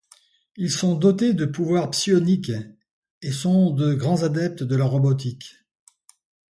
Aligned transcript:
Ils 0.57 0.71
sont 0.71 0.95
dotés 0.95 1.35
de 1.35 1.45
pouvoirs 1.45 1.91
psioniques 1.91 2.51
et 3.21 3.31
sont 3.31 3.69
de 3.69 3.93
grands 3.93 4.23
adeptes 4.23 4.63
de 4.63 4.75
la 4.75 4.85
robotique. 4.85 5.57